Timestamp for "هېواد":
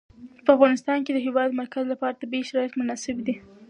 1.27-1.49